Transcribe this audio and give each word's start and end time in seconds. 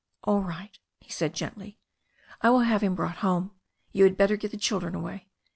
"All 0.23 0.41
right," 0.41 0.75
he 0.99 1.11
said 1.11 1.35
gently. 1.35 1.77
"I 2.41 2.49
will 2.49 2.61
have 2.61 2.81
him 2.81 2.95
brought 2.95 3.17
home. 3.17 3.51
You 3.91 4.03
had 4.05 4.17
better 4.17 4.35
get 4.35 4.49
the 4.49 4.57
children 4.57 4.95
away." 4.95 5.27